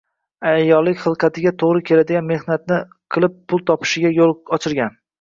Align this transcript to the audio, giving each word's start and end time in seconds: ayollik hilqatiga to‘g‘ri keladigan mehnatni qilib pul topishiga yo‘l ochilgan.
ayollik 0.51 1.03
hilqatiga 1.03 1.53
to‘g‘ri 1.65 1.85
keladigan 1.91 2.27
mehnatni 2.33 2.83
qilib 3.17 3.39
pul 3.53 3.67
topishiga 3.73 4.17
yo‘l 4.21 4.39
ochilgan. 4.61 5.03